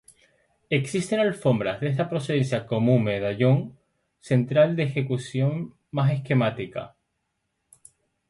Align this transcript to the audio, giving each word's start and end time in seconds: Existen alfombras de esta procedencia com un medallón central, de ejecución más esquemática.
Existen 0.71 1.19
alfombras 1.19 1.79
de 1.79 1.87
esta 1.91 2.09
procedencia 2.13 2.61
com 2.71 2.81
un 2.95 3.01
medallón 3.11 3.57
central, 4.29 4.75
de 4.75 4.81
ejecución 4.89 5.75
más 5.91 6.11
esquemática. 6.11 6.95